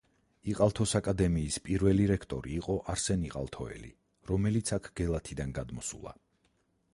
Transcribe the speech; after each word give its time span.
იყალთოს 0.51 0.93
აკადემიის 0.99 1.57
პირველი 1.67 2.07
რექტორი 2.11 2.55
იყო 2.61 2.77
არსენ 2.95 3.27
იყალთოელი, 3.29 3.93
რომელიც 4.33 4.73
აქ 4.79 4.91
გელათიდან 5.03 5.55
გადმოსულა. 5.61 6.17